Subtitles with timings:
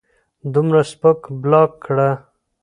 [0.53, 2.09] دومره سپک بلاک کړۀ